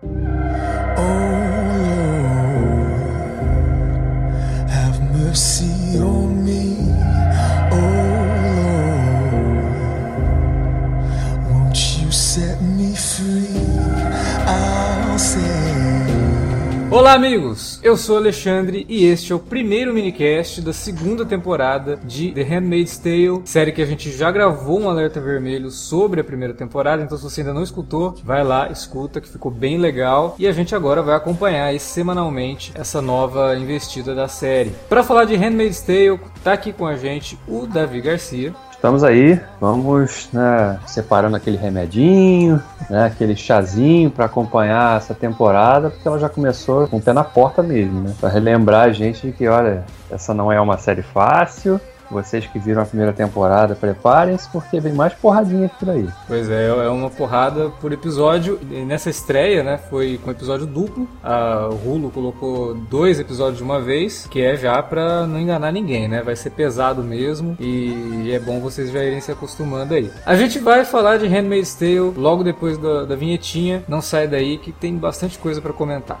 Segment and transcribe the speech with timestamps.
[0.00, 0.47] Thank you
[17.08, 17.80] Olá, amigos!
[17.82, 22.98] Eu sou Alexandre e este é o primeiro minicast da segunda temporada de The Handmaid's
[22.98, 27.16] Tale, série que a gente já gravou um alerta vermelho sobre a primeira temporada, então
[27.16, 30.36] se você ainda não escutou, vai lá, escuta, que ficou bem legal.
[30.38, 34.74] E a gente agora vai acompanhar aí, semanalmente essa nova investida da série.
[34.86, 38.54] Para falar de Handmaid's Tale, tá aqui com a gente o Davi Garcia.
[38.78, 46.06] Estamos aí, vamos né, separando aquele remedinho, né, aquele chazinho para acompanhar essa temporada, porque
[46.06, 48.14] ela já começou com o pé na porta mesmo, né?
[48.20, 52.58] Para relembrar a gente de que, olha, essa não é uma série fácil, vocês que
[52.58, 56.08] viram a primeira temporada, preparem-se porque vem mais porradinha por aí.
[56.26, 58.58] Pois é, é uma porrada por episódio.
[58.70, 61.08] E nessa estreia, né, foi com episódio duplo.
[61.22, 66.08] A Hulu colocou dois episódios de uma vez, que é já pra não enganar ninguém,
[66.08, 66.22] né?
[66.22, 70.10] Vai ser pesado mesmo e é bom vocês já irem se acostumando aí.
[70.24, 73.82] A gente vai falar de Handmaid's Tale logo depois da, da vinhetinha.
[73.88, 76.20] Não sai daí que tem bastante coisa para comentar.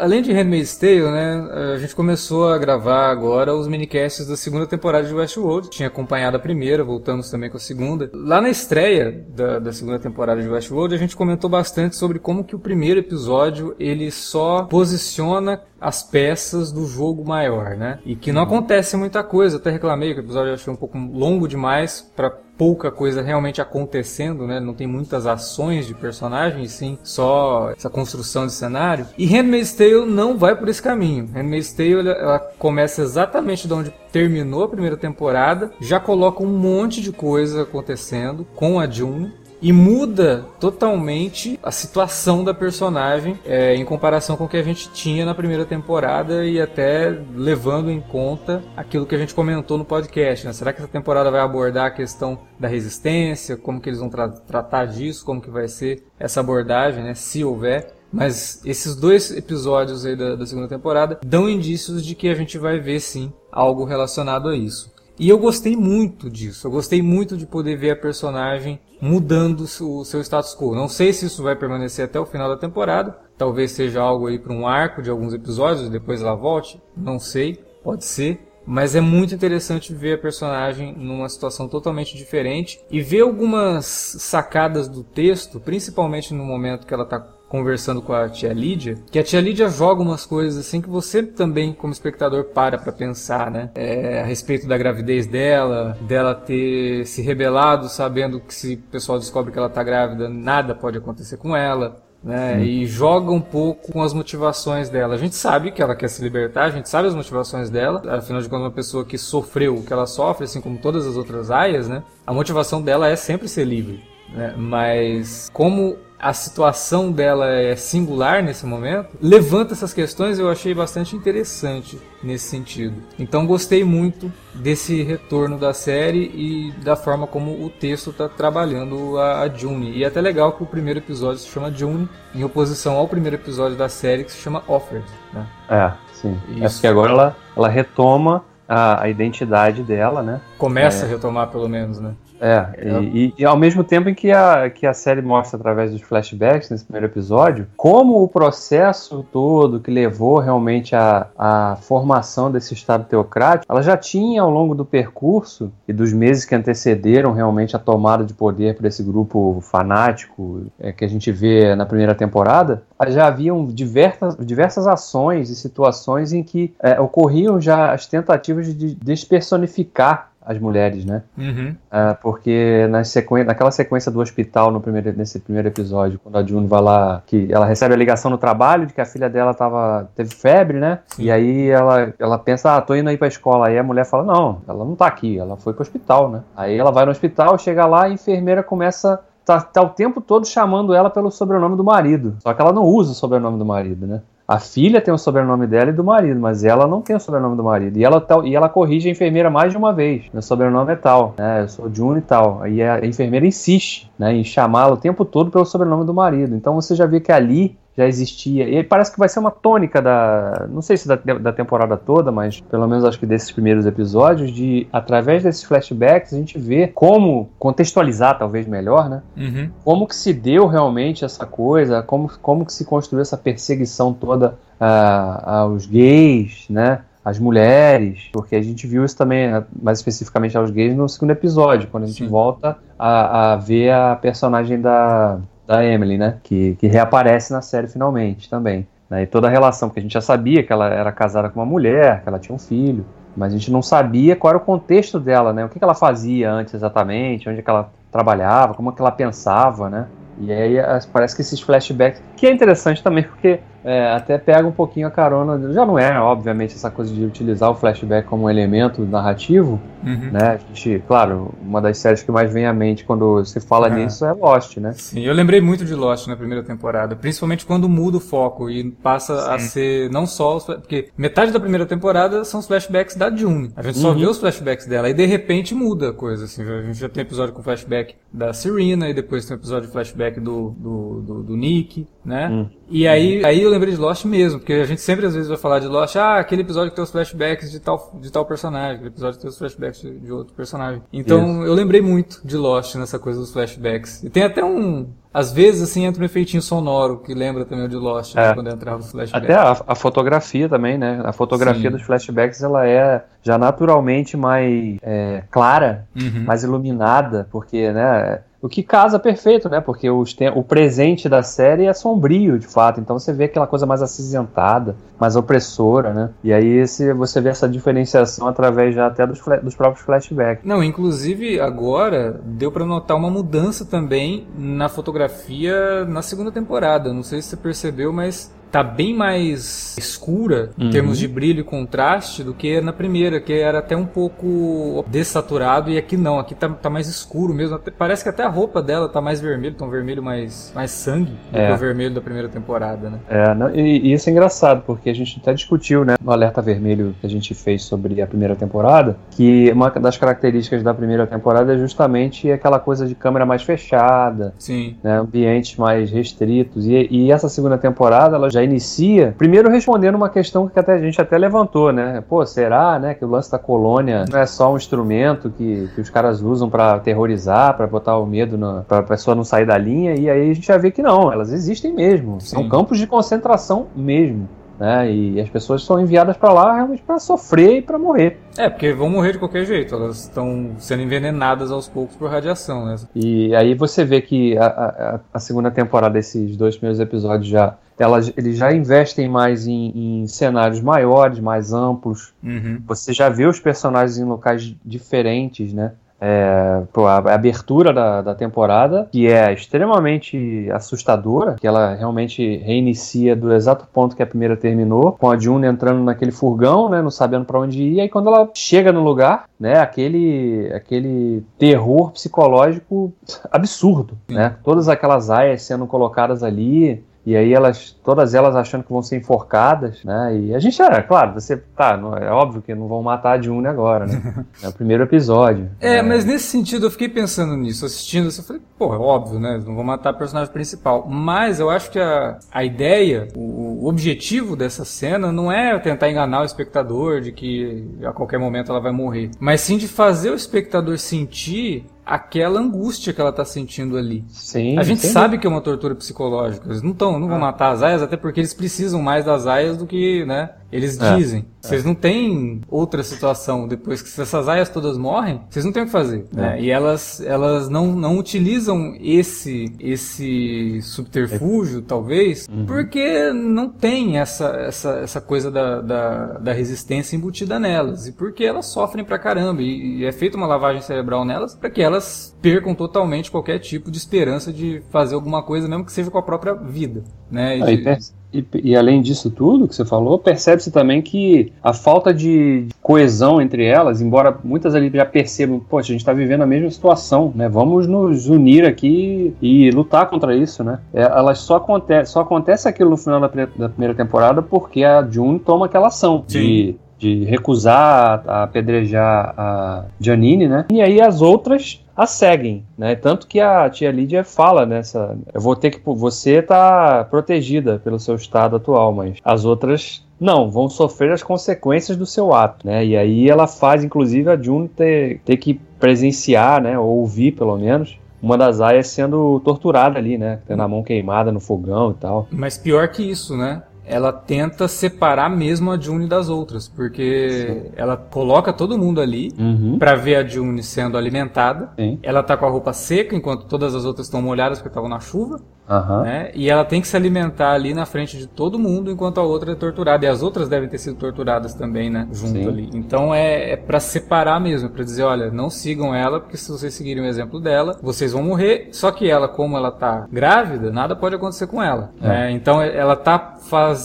[0.00, 4.66] Além de Handmaid's Tale, né, a gente começou a gravar agora os minicasts da segunda
[4.66, 5.70] temporada de Westworld.
[5.70, 8.10] Tinha acompanhado a primeira, voltamos também com a segunda.
[8.12, 12.44] Lá na estreia da, da segunda temporada de Westworld, a gente comentou bastante sobre como
[12.44, 17.98] que o primeiro episódio ele só posiciona as peças do jogo maior, né?
[18.04, 19.56] E que não acontece muita coisa.
[19.56, 23.58] Até reclamei que o episódio eu achei um pouco longo demais para pouca coisa realmente
[23.58, 24.60] acontecendo, né?
[24.60, 29.06] Não tem muitas ações de personagens, sim, só essa construção de cenário.
[29.16, 31.24] E Handmaid's Tale não vai por esse caminho.
[31.32, 37.00] Handmaid's Tale ela, começa exatamente de onde terminou a primeira temporada, já coloca um monte
[37.00, 39.32] de coisa acontecendo com a June
[39.62, 44.90] e muda totalmente a situação da personagem é, em comparação com o que a gente
[44.90, 49.84] tinha na primeira temporada e até levando em conta aquilo que a gente comentou no
[49.84, 50.46] podcast.
[50.46, 50.52] Né?
[50.52, 53.56] Será que essa temporada vai abordar a questão da resistência?
[53.56, 55.24] Como que eles vão tra tratar disso?
[55.24, 57.14] Como que vai ser essa abordagem, né?
[57.14, 58.00] se houver?
[58.12, 62.58] Mas esses dois episódios aí da, da segunda temporada dão indícios de que a gente
[62.58, 64.92] vai ver sim algo relacionado a isso.
[65.20, 66.66] E eu gostei muito disso.
[66.66, 70.74] Eu gostei muito de poder ver a personagem mudando o seu status quo.
[70.74, 73.18] Não sei se isso vai permanecer até o final da temporada.
[73.36, 76.80] Talvez seja algo aí para um arco de alguns episódios e depois ela volte.
[76.96, 77.62] Não sei.
[77.84, 78.40] Pode ser.
[78.64, 84.88] Mas é muito interessante ver a personagem numa situação totalmente diferente e ver algumas sacadas
[84.88, 89.24] do texto, principalmente no momento que ela está conversando com a tia Lídia, que a
[89.24, 93.70] tia Lídia joga umas coisas assim que você também, como espectador, para pra pensar, né?
[93.74, 99.18] É, a respeito da gravidez dela, dela ter se rebelado sabendo que se o pessoal
[99.18, 102.00] descobre que ela tá grávida, nada pode acontecer com ela.
[102.22, 105.14] Né, e joga um pouco com as motivações dela.
[105.14, 108.02] A gente sabe que ela quer se libertar, a gente sabe as motivações dela.
[108.14, 111.16] Afinal de contas, uma pessoa que sofreu o que ela sofre, assim como todas as
[111.16, 112.02] outras aias, né?
[112.26, 114.04] A motivação dela é sempre ser livre.
[114.34, 114.54] Né?
[114.56, 121.16] Mas como a situação dela é singular nesse momento, levanta essas questões eu achei bastante
[121.16, 122.94] interessante nesse sentido.
[123.18, 129.18] Então gostei muito desse retorno da série e da forma como o texto está trabalhando
[129.18, 129.92] a, a June.
[129.92, 133.36] E é até legal que o primeiro episódio se chama June, em oposição ao primeiro
[133.36, 135.06] episódio da série que se chama Offered.
[135.32, 135.46] Né?
[135.68, 136.38] É, sim.
[136.48, 136.64] É Isso.
[136.64, 140.40] É porque agora ela, ela retoma a, a identidade dela, né?
[140.58, 141.08] Começa é.
[141.08, 142.14] a retomar pelo menos, né?
[142.40, 143.02] É, é.
[143.02, 146.70] E, e, ao mesmo tempo em que a, que a série mostra através dos flashbacks
[146.70, 153.04] nesse primeiro episódio, como o processo todo que levou realmente à, à formação desse Estado
[153.04, 157.78] teocrático, ela já tinha ao longo do percurso e dos meses que antecederam realmente a
[157.78, 162.82] tomada de poder por esse grupo fanático é, que a gente vê na primeira temporada,
[163.08, 168.94] já haviam diversas, diversas ações e situações em que é, ocorriam já as tentativas de
[168.94, 171.22] despersonificar as mulheres, né?
[171.36, 171.74] Uhum.
[171.92, 173.44] Uh, porque na sequ...
[173.44, 177.48] naquela sequência do hospital, no primeiro, nesse primeiro episódio, quando a June vai lá, que
[177.52, 181.00] ela recebe a ligação no trabalho de que a filha dela tava, teve febre, né?
[181.08, 181.24] Sim.
[181.24, 183.68] E aí ela, ela pensa, ah, tô indo aí pra escola.
[183.68, 186.42] Aí a mulher fala, não, ela não tá aqui, ela foi pro hospital, né?
[186.56, 190.46] Aí ela vai no hospital, chega lá, a enfermeira começa tá, tá o tempo todo
[190.46, 192.36] chamando ela pelo sobrenome do marido.
[192.40, 194.22] Só que ela não usa o sobrenome do marido, né?
[194.50, 197.56] A filha tem o sobrenome dela e do marido, mas ela não tem o sobrenome
[197.56, 197.96] do marido.
[197.96, 200.24] E ela, e ela corrige a enfermeira mais de uma vez.
[200.32, 201.62] Meu sobrenome é tal, né?
[201.62, 202.66] Eu sou June e tal.
[202.66, 206.56] E a enfermeira insiste né, em chamá-la o tempo todo pelo sobrenome do marido.
[206.56, 208.68] Então você já vê que ali já existia.
[208.68, 210.66] E parece que vai ser uma tônica da.
[210.70, 214.50] Não sei se da, da temporada toda, mas pelo menos acho que desses primeiros episódios,
[214.52, 219.22] de através desses flashbacks a gente vê como contextualizar, talvez melhor, né?
[219.36, 219.70] Uhum.
[219.84, 224.56] Como que se deu realmente essa coisa, como, como que se construiu essa perseguição toda
[224.80, 227.00] uh, aos gays, né?
[227.22, 229.46] As mulheres, porque a gente viu isso também,
[229.82, 232.28] mais especificamente aos gays, no segundo episódio, quando a gente Sim.
[232.28, 235.38] volta a, a ver a personagem da,
[235.70, 236.38] da Emily, né?
[236.42, 238.88] Que, que reaparece na série finalmente também.
[239.08, 239.22] Né?
[239.22, 241.66] E toda a relação, porque a gente já sabia que ela era casada com uma
[241.66, 243.06] mulher, que ela tinha um filho,
[243.36, 245.64] mas a gente não sabia qual era o contexto dela, né?
[245.64, 249.00] O que, que ela fazia antes exatamente, onde é que ela trabalhava, como é que
[249.00, 250.06] ela pensava, né?
[250.40, 250.76] E aí
[251.12, 255.10] parece que esses flashbacks, que é interessante também, porque é, até pega um pouquinho a
[255.10, 255.72] carona.
[255.72, 259.80] Já não é, obviamente, essa coisa de utilizar o flashback como um elemento narrativo.
[260.04, 260.30] Uhum.
[260.32, 260.40] Né?
[260.54, 264.24] A gente, claro, uma das séries que mais vem à mente quando se fala nisso
[264.24, 264.92] é Lost, né?
[264.92, 268.90] Sim, eu lembrei muito de Lost na primeira temporada, principalmente quando muda o foco e
[268.90, 269.50] passa Sim.
[269.50, 273.72] a ser não só os, porque metade da primeira temporada são os flashbacks da June.
[273.76, 274.18] A gente só uhum.
[274.18, 276.44] vê os flashbacks dela e de repente muda a coisa.
[276.44, 279.92] Assim, a gente já tem episódio com flashback da Serena e depois tem episódio de
[279.92, 282.48] flashback do, do, do, do Nick, né?
[282.48, 282.70] Uhum.
[282.90, 285.56] E aí, aí eu lembrei de Lost mesmo, porque a gente sempre às vezes vai
[285.56, 288.96] falar de Lost, ah, aquele episódio que tem os flashbacks de tal, de tal personagem,
[288.96, 291.00] aquele episódio que tem os flashbacks de, de outro personagem.
[291.12, 294.24] Então eu lembrei muito de Lost nessa coisa dos flashbacks.
[294.24, 297.88] E tem até um, às vezes, assim, entra um efeitinho sonoro, que lembra também o
[297.88, 298.52] de Lost, é.
[298.52, 299.48] quando entrava os flashbacks.
[299.48, 301.22] Até a, a, fotografia também, né?
[301.24, 301.96] A fotografia Sim.
[301.96, 306.42] dos flashbacks, ela é já naturalmente mais é, clara, uhum.
[306.44, 308.40] mais iluminada, porque, né?
[308.62, 309.80] O que casa perfeito, né?
[309.80, 313.00] Porque o presente da série é sombrio, de fato.
[313.00, 316.30] Então você vê aquela coisa mais acinzentada, mais opressora, né?
[316.44, 320.64] E aí esse, você vê essa diferenciação através já até dos, dos próprios flashbacks.
[320.64, 327.14] Não, inclusive agora deu para notar uma mudança também na fotografia na segunda temporada.
[327.14, 330.90] Não sei se você percebeu, mas tá bem mais escura em uhum.
[330.90, 335.90] termos de brilho e contraste do que na primeira, que era até um pouco dessaturado
[335.90, 337.76] e aqui não, aqui tá, tá mais escuro mesmo.
[337.76, 340.90] Até, parece que até a roupa dela tá mais vermelho, tá um vermelho mais, mais
[340.90, 341.68] sangue do é.
[341.68, 343.18] que o vermelho da primeira temporada, né?
[343.28, 346.62] É, não, e, e, isso é engraçado, porque a gente até discutiu, né, no alerta
[346.62, 351.26] vermelho que a gente fez sobre a primeira temporada, que uma das características da primeira
[351.26, 354.96] temporada é justamente aquela coisa de câmera mais fechada, Sim.
[355.02, 360.14] Né, ambientes mais restritos, e, e essa segunda temporada ela já já inicia, primeiro respondendo
[360.14, 362.22] uma questão que até, a gente até levantou, né?
[362.28, 366.00] Pô, será, né, que o lance da colônia não é só um instrumento que, que
[366.00, 369.78] os caras usam para terrorizar, para botar o medo para a pessoa não sair da
[369.78, 370.14] linha?
[370.14, 372.40] E aí a gente já vê que não, elas existem mesmo.
[372.40, 372.56] Sim.
[372.56, 374.48] São campos de concentração mesmo.
[374.80, 375.12] Né?
[375.12, 378.38] E as pessoas são enviadas para lá realmente para sofrer e para morrer.
[378.56, 382.86] É, porque vão morrer de qualquer jeito, elas estão sendo envenenadas aos poucos por radiação,
[382.86, 382.96] né?
[383.14, 387.76] E aí você vê que a, a, a segunda temporada, esses dois primeiros episódios já
[387.98, 392.32] elas, eles já investem mais em, em cenários maiores, mais amplos.
[392.42, 392.80] Uhum.
[392.86, 395.92] Você já vê os personagens em locais diferentes, né?
[396.20, 403.34] É, pô, a, abertura da, da, temporada, que é extremamente assustadora, que ela realmente reinicia
[403.34, 407.10] do exato ponto que a primeira terminou, com a June entrando naquele furgão, né, não
[407.10, 412.10] sabendo para onde ir, e aí quando ela chega no lugar, né, aquele, aquele terror
[412.12, 413.12] psicológico
[413.50, 418.90] absurdo, né, todas aquelas aias sendo colocadas ali, e aí elas, todas elas achando que
[418.90, 420.36] vão ser enforcadas, né?
[420.38, 423.42] E a gente era, claro, você tá, não, é óbvio que não vão matar a
[423.42, 424.44] June agora, né?
[424.62, 425.70] É o primeiro episódio.
[425.80, 426.02] É, né?
[426.02, 429.60] mas nesse sentido eu fiquei pensando nisso, assistindo eu falei, pô, é óbvio, né?
[429.64, 431.06] Não vão matar a personagem principal.
[431.08, 436.10] Mas eu acho que a, a ideia, o, o objetivo dessa cena não é tentar
[436.10, 440.30] enganar o espectador de que a qualquer momento ela vai morrer, mas sim de fazer
[440.30, 444.24] o espectador sentir aquela angústia que ela tá sentindo ali.
[444.28, 444.76] Sim.
[444.76, 446.68] A gente sabe que é uma tortura psicológica.
[446.68, 449.76] Eles não, tão, não vão matar as aias, até porque eles precisam mais das aias
[449.76, 450.50] do que, né?
[450.72, 451.16] Eles É.
[451.16, 451.44] dizem.
[451.60, 453.66] Vocês não têm outra situação.
[453.68, 456.24] Depois que essas aias todas morrem, vocês não têm o que fazer.
[456.32, 456.60] né?
[456.60, 464.90] E elas, elas não, não utilizam esse, esse subterfúgio, talvez, porque não tem essa, essa,
[465.00, 468.06] essa coisa da, da, da resistência embutida nelas.
[468.06, 469.62] E porque elas sofrem pra caramba.
[469.62, 473.90] E, e é feita uma lavagem cerebral nelas para que elas percam totalmente qualquer tipo
[473.90, 477.02] de esperança de fazer alguma coisa, mesmo que seja com a própria vida.
[477.30, 477.58] Né?
[477.58, 481.72] E Aí, de- e, e além disso tudo que você falou, percebe-se também que a
[481.72, 486.42] falta de coesão entre elas, embora muitas ali já percebam, poxa, a gente está vivendo
[486.42, 487.48] a mesma situação, né?
[487.48, 490.78] Vamos nos unir aqui e lutar contra isso, né?
[490.92, 495.02] É, elas só acontece, só acontece aquilo no final da, da primeira temporada porque a
[495.02, 500.66] June toma aquela ação de de recusar a apedrejar a Janine, né?
[500.70, 502.94] E aí as outras a seguem, né?
[502.94, 508.00] Tanto que a tia Lídia fala nessa, eu vou ter que você tá protegida pelo
[508.00, 512.82] seu estado atual, mas as outras não, vão sofrer as consequências do seu ato, né?
[512.86, 516.78] E aí ela faz, inclusive, a June ter, ter que presenciar, né?
[516.78, 520.40] Ou ouvir, pelo menos, uma das aias sendo torturada ali, né?
[520.46, 522.26] Tendo a mão queimada no fogão e tal.
[522.30, 523.62] Mas pior que isso, né?
[523.90, 529.78] Ela tenta separar mesmo a June das outras, porque ela coloca todo mundo ali Uhum.
[529.78, 531.70] pra ver a June sendo alimentada.
[531.78, 531.98] Sim.
[532.02, 535.00] Ela tá com a roupa seca enquanto todas as outras estão molhadas porque estavam na
[535.00, 536.02] chuva, Aham.
[536.02, 536.30] né?
[536.34, 539.52] E ela tem que se alimentar ali na frente de todo mundo enquanto a outra
[539.52, 540.04] é torturada.
[540.04, 542.06] E as outras devem ter sido torturadas também, né?
[542.12, 542.48] Junto Sim.
[542.48, 542.70] ali.
[542.74, 546.50] Então é, é para separar mesmo, é pra dizer, olha, não sigam ela, porque se
[546.50, 548.68] vocês seguirem o exemplo dela, vocês vão morrer.
[548.72, 551.90] Só que ela, como ela tá grávida, nada pode acontecer com ela.
[552.00, 552.08] É.
[552.08, 552.30] né?
[552.32, 553.79] Então ela tá fazendo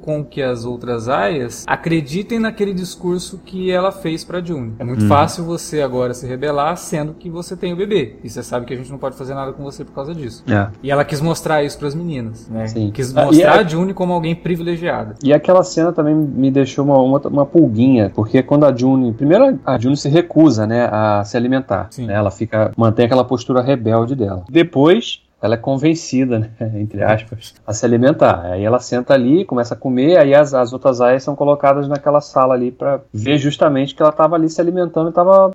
[0.00, 4.72] com que as outras aias acreditem naquele discurso que ela fez pra June.
[4.78, 8.16] É muito fácil você agora se rebelar, sendo que você tem o bebê.
[8.24, 10.42] E você sabe que a gente não pode fazer nada com você por causa disso.
[10.48, 10.68] É.
[10.82, 12.66] E ela quis mostrar isso pras meninas, né?
[12.66, 12.90] Sim.
[12.90, 15.14] Quis Ah, mostrar a- a June como alguém privilegiada.
[15.22, 19.12] E aquela cena também me deixou uma, uma, uma pulguinha, porque quando a June.
[19.12, 21.88] Primeiro, a June se recusa, né, a se alimentar.
[21.98, 22.70] Né, ela fica.
[22.76, 24.44] mantém aquela postura rebelde dela.
[24.50, 25.20] Depois.
[25.46, 28.40] Ela é convencida, né, entre aspas, a se alimentar.
[28.44, 32.20] Aí ela senta ali, começa a comer, aí as, as outras aias são colocadas naquela
[32.20, 35.50] sala ali pra ver justamente que ela estava ali se alimentando e estava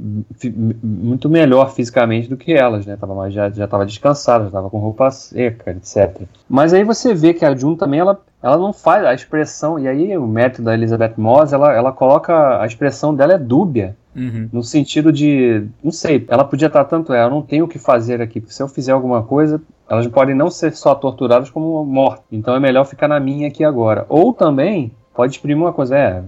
[0.81, 2.98] muito melhor fisicamente do que elas, né?
[2.98, 6.24] Tava já estava descansada, já estava com roupa seca, etc.
[6.50, 9.88] Mas aí você vê que a June também ela ela não faz a expressão, e
[9.88, 14.50] aí o método da Elizabeth Moss, ela, ela coloca, a expressão dela é dúbia, Uhum.
[14.51, 17.80] no sentido de, não sei, ela podia estar tanto, é, eu não tenho o que
[17.80, 21.84] fazer aqui, porque se eu fizer alguma coisa, elas podem não ser só torturadas como
[21.86, 24.06] mortas, então é melhor ficar na minha aqui agora.
[24.10, 26.22] Ou também, pode exprimir uma coisa, é,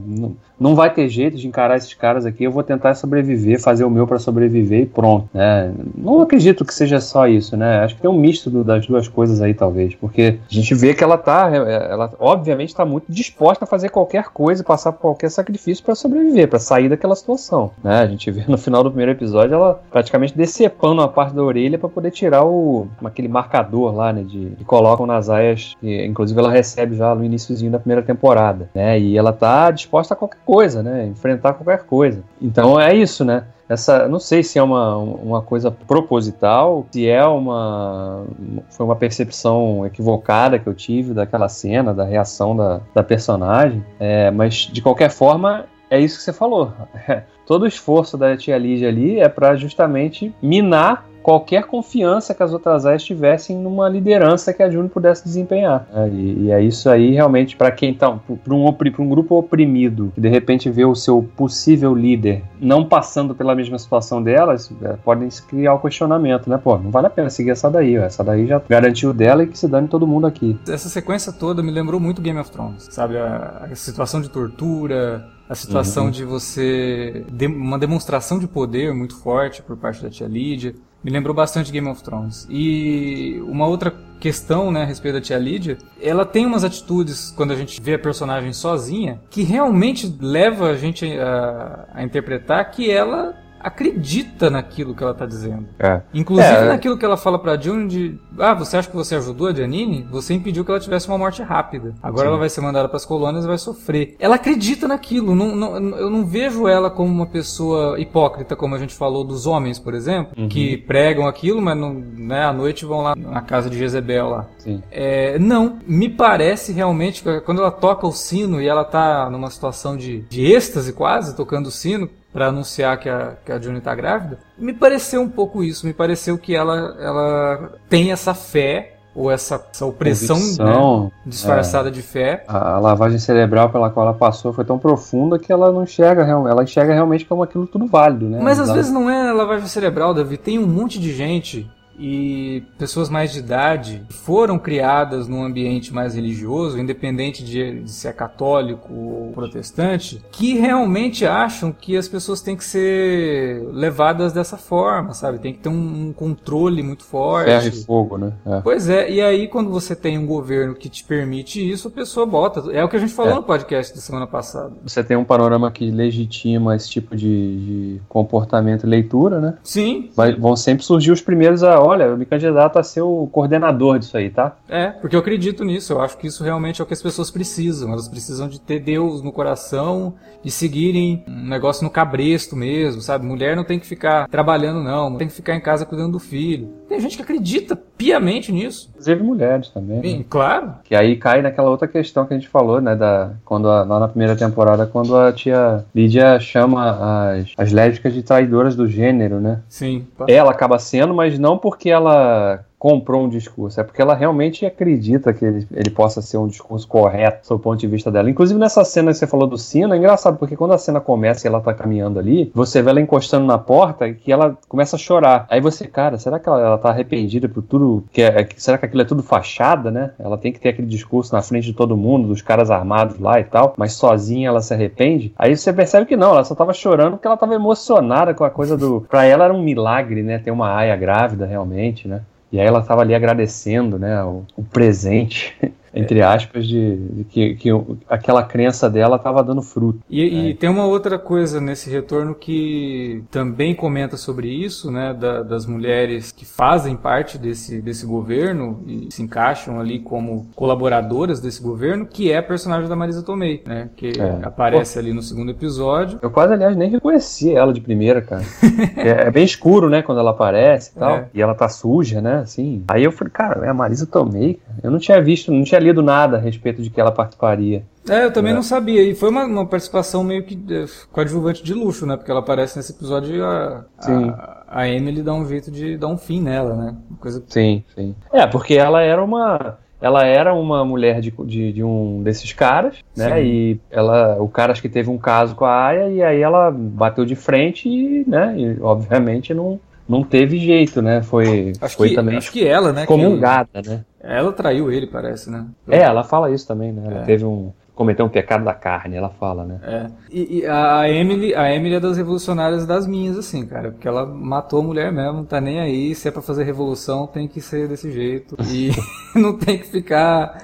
[0.60, 3.90] não, vai ter jeito de encarar esses caras aqui, eu vou tentar sobreviver, fazer o
[3.90, 5.72] meu para sobreviver e pronto, né?
[5.96, 7.80] Não acredito que seja só isso, né?
[7.80, 11.04] Acho que tem um misto das duas coisas aí, talvez, porque a gente vê que
[11.04, 15.30] ela tá, é, ela obviamente está muito disposta a fazer qualquer coisa, passar por qualquer
[15.30, 18.02] sacrifício para sobreviver, para sair daquela situação, né?
[18.02, 21.78] A gente vê no final do primeiro episódio ela praticamente decepando a parte da orelha
[21.78, 26.40] para poder tirar o aquele marcador lá, né, de que colocam nas aias, que inclusive
[26.40, 29.00] ela recebe já no iníciozinho da primeira temporada, né?
[29.00, 31.06] E ela tá disposta a qualquer coisa, né?
[31.06, 32.24] Enfrentar qualquer coisa.
[32.42, 33.44] Então é isso, né?
[33.68, 38.26] Essa, não sei se é uma, uma coisa proposital, se é uma
[38.70, 44.30] foi uma percepção equivocada que eu tive daquela cena, da reação da, da personagem, é,
[44.30, 46.74] mas de qualquer forma é isso que você falou.
[47.46, 52.54] Todo o esforço da tia Lídia ali é para justamente minar qualquer confiança que as
[52.54, 55.88] outras aias tivessem numa liderança que a June pudesse desempenhar.
[55.92, 56.10] né?
[56.10, 58.12] E, e é isso aí realmente para quem tá
[58.44, 62.86] para um, pra um grupo oprimido que de repente vê o seu possível líder não
[62.86, 66.58] passando pela mesma situação delas, é, podem se criar o questionamento, né?
[66.62, 68.04] Pô, não vale a pena seguir essa daí, ó.
[68.04, 70.58] essa daí já garantiu dela e que se dane todo mundo aqui.
[70.68, 73.18] Essa sequência toda me lembrou muito Game of Thrones, sabe?
[73.18, 76.12] A, a situação de tortura, a situação Uhum.
[76.12, 77.26] de você.
[77.32, 80.74] de- uma demonstração de poder muito forte por parte da tia Lídia.
[81.04, 82.48] Me lembrou bastante Game of Thrones.
[82.50, 87.52] E uma outra questão, né, a respeito da tia Lídia, ela tem umas atitudes, quando
[87.52, 92.90] a gente vê a personagem sozinha, que realmente leva a gente a, a interpretar que
[92.90, 95.66] ela acredita naquilo que ela tá dizendo.
[95.80, 96.02] É.
[96.14, 96.66] Inclusive É.
[96.66, 100.08] naquilo que ela fala pra June de Ah, você acha que você ajudou a Janine?
[100.12, 101.94] Você impediu que ela tivesse uma morte rápida.
[102.02, 102.28] Agora Sim.
[102.30, 104.16] ela vai ser mandada pras colônias e vai sofrer.
[104.20, 105.36] Ela acredita naquilo.
[105.36, 109.46] Não, não- eu não vejo ela como uma pessoa hipócrita, como a gente falou dos
[109.46, 110.50] homens, por exemplo, Uhum.
[110.50, 114.48] que pregam aquilo, mas não, né, à noite vão lá na casa de Jezebel lá.
[114.58, 114.82] Sim.
[114.92, 119.50] É, não, me parece realmente que quando ela toca o sino e ela tá numa
[119.52, 123.80] situação de, de êxtase quase, tocando o sino, para anunciar que a, que a Johnny
[123.80, 124.40] tá grávida.
[124.58, 129.64] Me pareceu um pouco isso, me pareceu que ela, ela tem essa fé ou essa,
[129.72, 131.92] essa opressão né, disfarçada é.
[131.92, 132.44] de fé.
[132.48, 136.24] A, a, lavagem cerebral pela qual ela passou foi tão profunda que ela não enxerga
[136.24, 138.40] ela enxerga realmente como aquilo tudo válido, né?
[138.42, 140.38] Mas às vezes não é lavagem cerebral, Davi.
[140.38, 141.70] Tem um monte de gente
[142.06, 148.14] e pessoas mais de idade foram criadas num ambiente mais religioso, independente de, de ser
[148.14, 155.14] católico ou protestante, que realmente acham que as pessoas têm que ser levadas dessa forma,
[155.14, 155.40] sabe?
[155.40, 157.46] Tem que ter um, um controle muito forte.
[157.46, 158.34] Ferro e fogo, né?
[158.46, 158.60] É.
[158.60, 162.26] Pois é, e aí quando você tem um governo que te permite isso, a pessoa
[162.26, 162.70] bota.
[162.74, 163.36] É o que a gente falou é.
[163.36, 164.74] no podcast da semana passada.
[164.84, 169.54] Você tem um panorama que legitima esse tipo de, de comportamento e leitura, né?
[169.64, 170.10] Sim.
[170.14, 174.00] Vai, vão sempre surgir os primeiros a olha, eu me candidato a ser o coordenador
[174.00, 174.56] disso aí, tá?
[174.68, 175.94] É, porque eu acredito nisso.
[175.94, 177.92] Eu acho que isso realmente é o que as pessoas precisam.
[177.92, 183.26] Elas precisam de ter Deus no coração, de seguirem um negócio no cabresto mesmo, sabe?
[183.26, 185.16] Mulher não tem que ficar trabalhando, não.
[185.18, 186.70] Tem que ficar em casa cuidando do filho.
[186.90, 188.90] Tem gente que acredita piamente nisso.
[188.92, 190.02] Inclusive mulheres também.
[190.02, 190.26] Sim, né?
[190.30, 190.74] claro.
[190.84, 192.96] Que aí cai naquela outra questão que a gente falou, né?
[192.96, 198.14] Da, quando a, lá na primeira temporada, quando a tia Lídia chama as, as lésbicas
[198.14, 199.62] de traidoras do gênero, né?
[199.70, 200.06] Sim.
[200.28, 205.32] Ela acaba sendo, mas não porque ela comprou um discurso, é porque ela realmente acredita
[205.32, 208.30] que ele, ele possa ser um discurso correto do ponto de vista dela.
[208.30, 211.48] Inclusive nessa cena que você falou do sino, é engraçado, porque quando a cena começa
[211.48, 214.98] e ela tá caminhando ali, você vê ela encostando na porta e que ela começa
[214.98, 215.48] a chorar.
[215.50, 218.04] Aí você, cara, será que ela, ela tá arrependida por tudo?
[218.12, 220.12] Que é, será que aquilo é tudo fachada, né?
[220.20, 223.40] Ela tem que ter aquele discurso na frente de todo mundo, dos caras armados lá
[223.40, 225.34] e tal, mas sozinha ela se arrepende.
[225.40, 228.50] Aí você percebe que não, ela só tava chorando porque ela tava emocionada com a
[228.50, 229.06] coisa do.
[229.10, 230.38] Pra ela era um milagre, né?
[230.38, 232.24] Ter uma aia grávida realmente, né?
[232.54, 235.58] E aí ela estava ali agradecendo, né, o, o presente
[235.94, 237.70] entre aspas, de, de que, que,
[238.10, 240.00] aquela crença dela estava dando fruto.
[240.10, 240.50] E, né?
[240.50, 245.66] e, tem uma outra coisa nesse retorno que também comenta sobre isso, né, da, das
[245.66, 252.06] mulheres que fazem parte desse, desse governo e se encaixam ali como colaboradoras desse governo,
[252.06, 254.40] que é a personagem da Marisa Tomei, né, que é.
[254.44, 255.00] aparece Pô.
[255.00, 256.18] ali no segundo episódio.
[256.22, 258.44] Eu quase, aliás, nem reconheci ela de primeira, cara.
[258.98, 261.28] é, é, bem escuro, né, quando ela aparece e tal, é.
[261.34, 262.84] e ela tá suja, né, assim.
[262.88, 266.02] Aí eu falei, cara, é a Marisa Tomei, eu não tinha visto, não tinha lido
[266.02, 267.84] nada a respeito de que ela participaria.
[268.10, 268.56] É, eu também é.
[268.56, 269.02] não sabia.
[269.02, 272.18] E foi uma, uma, participação meio que é, coadjuvante de luxo, né?
[272.18, 276.08] Porque ela aparece nesse episódio e a, a, a, Emily dá um jeito de dar
[276.08, 276.96] um fim nela, né?
[277.20, 277.44] Coisa...
[277.48, 278.16] Sim, sim.
[278.32, 279.78] É, porque ela era uma.
[280.02, 283.36] Ela era uma mulher de, de, de um desses caras, né?
[283.36, 283.42] Sim.
[283.42, 286.70] E ela, o cara acho que teve um caso com a Aya e aí ela
[286.72, 288.54] bateu de frente e, né?
[288.58, 291.22] E obviamente não, não teve jeito, né?
[291.22, 293.06] Foi, acho foi que, também acho que ela, né?
[293.06, 293.90] Comungada, que...
[293.90, 294.06] né?
[294.22, 295.66] Ela traiu ele, parece, né?
[295.88, 297.04] É, ela fala isso também, né?
[297.06, 297.24] Ela é.
[297.24, 299.80] teve um cometeu um pecado da carne, ela fala, né?
[299.84, 300.08] É.
[300.32, 304.26] E, e, a Emily, a Emily é das revolucionárias das minhas, assim, cara, porque ela
[304.26, 307.62] matou a mulher mesmo, não tá nem aí, se é para fazer revolução, tem que
[307.62, 308.92] ser desse jeito e
[309.40, 310.58] não tem que ficar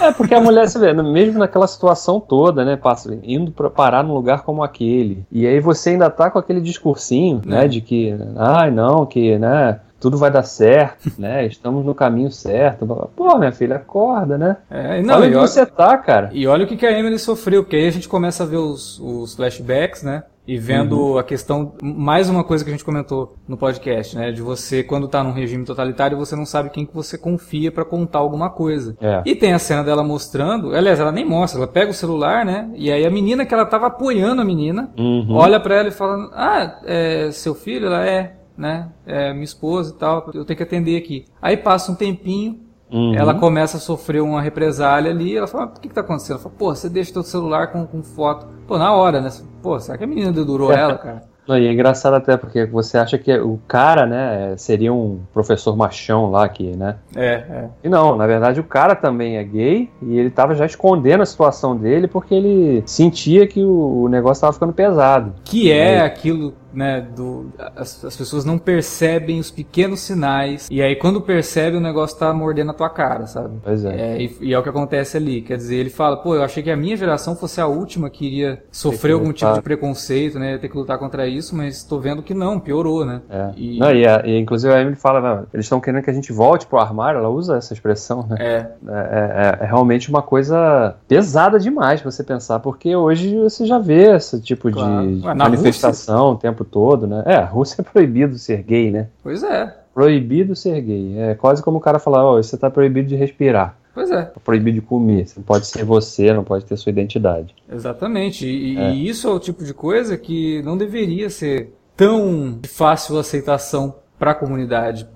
[0.00, 4.02] É porque a mulher, você vê, mesmo naquela situação toda, né, passa, indo para parar
[4.02, 7.68] num lugar como aquele, e aí você ainda tá com aquele discursinho, né, é.
[7.68, 11.46] de que, ai, não, que, né, tudo vai dar certo, né?
[11.46, 12.84] Estamos no caminho certo.
[13.14, 14.56] Pô, minha filha, acorda, né?
[14.68, 16.28] É, não, olha onde olha, você tá, cara.
[16.32, 18.56] E olha o que, que a Emily sofreu, porque aí a gente começa a ver
[18.56, 20.24] os, os flashbacks, né?
[20.44, 21.18] E vendo uhum.
[21.18, 24.32] a questão, mais uma coisa que a gente comentou no podcast, né?
[24.32, 27.84] De você, quando tá num regime totalitário, você não sabe quem que você confia para
[27.84, 28.96] contar alguma coisa.
[29.00, 29.22] É.
[29.24, 32.68] E tem a cena dela mostrando, aliás, ela nem mostra, ela pega o celular, né?
[32.74, 35.32] E aí a menina que ela tava apoiando a menina, uhum.
[35.32, 37.86] olha para ela e fala: Ah, é seu filho?
[37.86, 38.88] Ela é né?
[39.06, 41.24] É, minha esposa e tal, eu tenho que atender aqui.
[41.40, 42.60] Aí passa um tempinho,
[42.90, 43.14] uhum.
[43.14, 46.36] ela começa a sofrer uma represália ali, ela fala, o que que tá acontecendo?
[46.36, 48.46] Ela fala, pô, você deixa teu celular com, com foto.
[48.66, 49.30] Pô, na hora, né?
[49.62, 51.32] Pô, será que a menina dedurou ela, cara?
[51.46, 55.76] Não, e é engraçado até porque você acha que o cara, né, seria um professor
[55.76, 56.96] machão lá que, né?
[57.16, 57.68] É, é.
[57.82, 61.26] E não, na verdade o cara também é gay e ele tava já escondendo a
[61.26, 65.34] situação dele porque ele sentia que o, negócio tava ficando pesado.
[65.44, 70.96] Que é aquilo né, do, as, as, pessoas não percebem os pequenos sinais, e aí
[70.96, 73.56] quando percebe o negócio tá mordendo a tua cara, sabe?
[73.62, 74.14] Pois é.
[74.14, 76.62] é e, e, é o que acontece ali, quer dizer, ele fala, pô, eu achei
[76.62, 80.58] que a minha geração fosse a última que iria sofrer algum tipo de preconceito, né,
[80.58, 83.22] ter que lutar contra isso, mas tô vendo que não, piorou, né?
[83.28, 83.50] É.
[83.56, 83.78] E...
[83.78, 86.32] Não, e, a, e inclusive a Emily fala, não, eles estão querendo que a gente
[86.32, 88.36] volte pro armário, ela usa essa expressão, né?
[88.40, 88.52] É.
[88.88, 93.78] É, é, é realmente uma coisa pesada demais pra você pensar, porque hoje você já
[93.78, 95.06] vê esse tipo claro.
[95.06, 97.22] de Ué, manifestação tempo tempo todo, né?
[97.26, 99.08] É, a Rússia é proibido ser gay, né?
[99.22, 99.76] Pois é.
[99.92, 101.18] Proibido ser gay.
[101.18, 103.76] É quase como o cara falar, ó, oh, você tá proibido de respirar.
[103.94, 104.32] Pois é.
[104.34, 105.26] é proibido de comer.
[105.26, 107.54] Você não pode ser você, não pode ter sua identidade.
[107.70, 108.46] Exatamente.
[108.46, 108.94] E, é.
[108.94, 113.96] e isso é o tipo de coisa que não deveria ser tão de fácil aceitação
[114.18, 115.06] para a comunidade,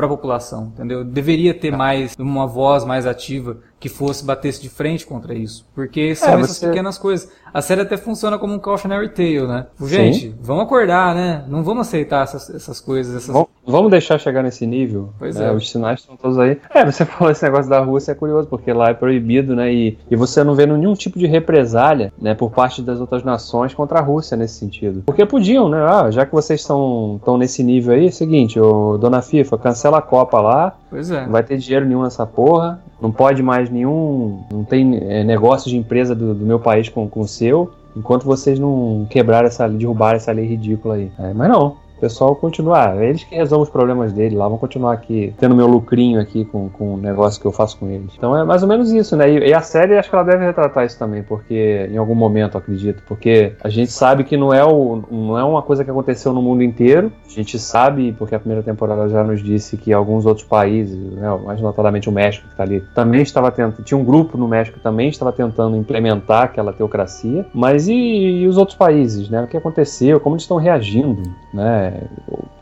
[0.00, 1.04] para a população, entendeu?
[1.04, 6.14] Deveria ter mais uma voz mais ativa que fosse batesse de frente contra isso, porque
[6.14, 6.68] são é, essas você...
[6.68, 7.30] pequenas coisas.
[7.52, 9.66] A série até funciona como um cautionary tale, né?
[9.82, 10.34] Gente, Sim.
[10.40, 11.44] vamos acordar, né?
[11.48, 13.16] Não vamos aceitar essas, essas coisas.
[13.16, 13.46] Essas...
[13.66, 15.10] Vamos deixar chegar nesse nível.
[15.18, 15.46] Pois é.
[15.46, 15.52] é.
[15.52, 16.58] Os sinais estão todos aí.
[16.72, 19.72] É, você falou esse negócio da Rússia é curioso, porque lá é proibido, né?
[19.72, 23.74] E, e você não vê nenhum tipo de represália, né, por parte das outras nações
[23.74, 25.02] contra a Rússia nesse sentido.
[25.06, 25.82] Porque podiam, né?
[25.82, 29.58] Ah, já que vocês estão estão nesse nível aí, é o seguinte, ô, dona FIFA,
[29.58, 30.74] cancela a Copa lá.
[30.88, 31.24] Pois é.
[31.24, 32.80] Não vai ter dinheiro nenhum nessa porra.
[33.00, 34.42] Não pode mais nenhum.
[34.50, 38.24] Não tem é, negócio de empresa do, do meu país com, com o seu enquanto
[38.24, 41.10] vocês não quebrarem essa, derrubarem essa lei ridícula aí.
[41.18, 43.00] É, mas não, pessoal continuar.
[43.02, 46.68] Eles que resolvem os problemas dele lá, vão continuar aqui tendo meu lucrinho aqui com,
[46.68, 48.12] com o negócio que eu faço com eles.
[48.16, 49.30] Então é mais ou menos isso, né?
[49.30, 52.56] E, e, a série acho que ela deve retratar isso também, porque em algum momento,
[52.56, 56.32] acredito, porque a gente sabe que não é, o, não é uma coisa que aconteceu
[56.32, 57.12] no mundo inteiro.
[57.26, 61.28] A gente sabe, porque a primeira temporada já nos disse que alguns outros países, né,
[61.44, 63.84] mais notadamente o México que está ali, também estava tentando.
[63.84, 67.46] Tinha um grupo no México que também estava tentando implementar aquela teocracia.
[67.52, 69.42] Mas e, e os outros países, né?
[69.42, 70.20] O que aconteceu?
[70.20, 71.89] Como eles estão reagindo, né?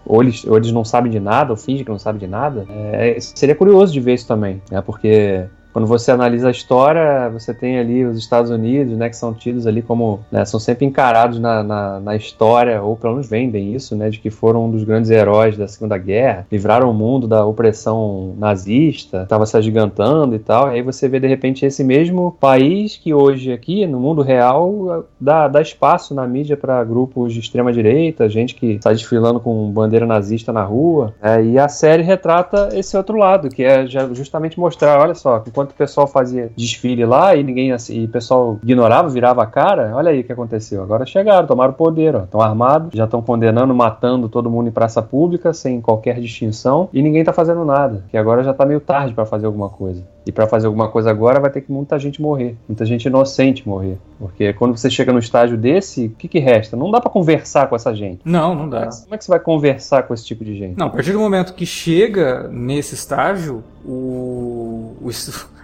[0.07, 2.67] Ou eles, ou eles não sabem de nada, ou fingem que não sabem de nada.
[2.71, 4.81] É, seria curioso de ver isso também, né?
[4.81, 5.45] Porque
[5.79, 9.64] quando você analisa a história, você tem ali os Estados Unidos, né, que são tidos
[9.64, 13.95] ali como, né, são sempre encarados na, na, na, história, ou pelo menos vendem isso,
[13.95, 17.47] né, de que foram um dos grandes heróis da Segunda Guerra, livraram o mundo da
[17.47, 22.37] opressão nazista, estava se agigantando e tal, e aí você vê de repente esse mesmo
[22.41, 27.38] país que hoje aqui, no mundo real, dá, dá espaço na mídia para grupos de
[27.38, 32.03] extrema direita, gente que está desfilando com bandeira nazista na rua, é, e a série
[32.03, 36.51] retrata esse outro lado, que é justamente mostrar, olha só, enquanto enquanto o pessoal fazia
[36.57, 40.33] desfile lá e ninguém e o pessoal ignorava, virava a cara, olha aí o que
[40.33, 40.83] aconteceu.
[40.83, 45.03] Agora chegaram, tomaram o poder, estão armados, já estão condenando, matando todo mundo em praça
[45.03, 48.05] pública sem qualquer distinção e ninguém está fazendo nada.
[48.11, 50.03] Que agora já está meio tarde para fazer alguma coisa.
[50.27, 53.67] E para fazer alguma coisa agora vai ter que muita gente morrer, muita gente inocente
[53.67, 53.99] morrer.
[54.19, 56.77] Porque quando você chega no estágio desse, o que, que resta?
[56.77, 58.21] Não dá para conversar com essa gente.
[58.25, 58.89] Não, não dá.
[58.89, 60.79] Como é que você vai conversar com esse tipo de gente?
[60.79, 65.09] Não, a partir do momento que chega nesse estágio, o, o